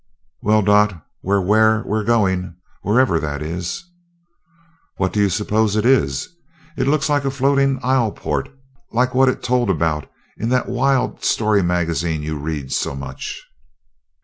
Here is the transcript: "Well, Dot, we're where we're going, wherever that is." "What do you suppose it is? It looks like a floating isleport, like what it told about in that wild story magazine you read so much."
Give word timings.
"Well, 0.41 0.63
Dot, 0.63 1.05
we're 1.21 1.39
where 1.45 1.83
we're 1.85 2.03
going, 2.03 2.55
wherever 2.81 3.19
that 3.19 3.43
is." 3.43 3.85
"What 4.97 5.13
do 5.13 5.19
you 5.21 5.29
suppose 5.29 5.75
it 5.75 5.85
is? 5.85 6.27
It 6.75 6.87
looks 6.87 7.07
like 7.07 7.23
a 7.23 7.29
floating 7.29 7.77
isleport, 7.83 8.49
like 8.91 9.13
what 9.13 9.29
it 9.29 9.43
told 9.43 9.69
about 9.69 10.09
in 10.39 10.49
that 10.49 10.67
wild 10.67 11.23
story 11.23 11.61
magazine 11.61 12.23
you 12.23 12.39
read 12.39 12.71
so 12.71 12.95
much." 12.95 13.43